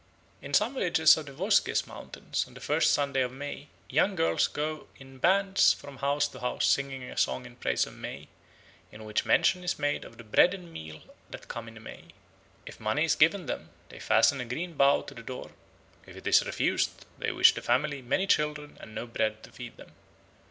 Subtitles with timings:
[0.41, 4.47] In some villages of the Vosges Mountains on the first Sunday of May young girls
[4.47, 8.27] go in bands from house to house, singing a song in praise of May,
[8.91, 12.05] in which mention is made of the "bread and meal that come in May."
[12.65, 15.51] If money is given them, they fasten a green bough to the door;
[16.07, 19.77] if it is refused, they wish the family many children and no bread to feed
[19.77, 19.91] them.